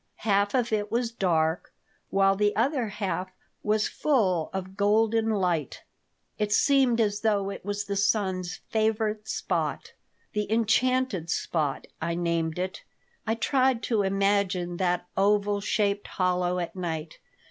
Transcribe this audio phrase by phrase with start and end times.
[0.25, 1.71] Half of it was dark,
[2.09, 3.29] while the other half
[3.61, 5.83] was full of golden light.
[6.39, 9.93] It seemed as though it was the sun's favorite spot.
[10.33, 12.83] "The enchanted spot," I named it.
[13.27, 17.19] I tried to imagine that oval shaped hollow at night.